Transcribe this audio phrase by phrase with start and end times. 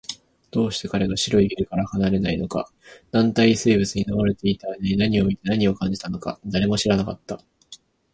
[0.49, 2.71] どうして彼が白いゲルから離れないのか、
[3.11, 7.39] 軟体生物に飲まれていた間に何を見て、何を感じたのか、誰も知らなかった